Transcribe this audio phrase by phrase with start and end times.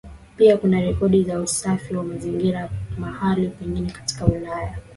[0.37, 2.69] Pia kuna rekodi za usafi wa mazingira
[2.99, 4.77] mahala pengine katika Ulaya